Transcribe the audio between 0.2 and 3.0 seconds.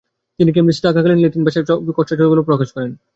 তিনি ক্যামব্রিজে থাকাকালিন ল্যাটিন ভাষায় লেখা খসড়া গুলোও প্রকাশ করেন।